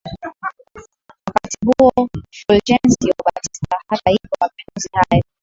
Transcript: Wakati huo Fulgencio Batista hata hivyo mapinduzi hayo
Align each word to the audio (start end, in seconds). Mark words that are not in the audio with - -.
Wakati 1.27 1.57
huo 1.65 1.91
Fulgencio 2.33 3.13
Batista 3.25 3.77
hata 3.87 4.09
hivyo 4.09 4.31
mapinduzi 4.41 4.89
hayo 5.09 5.23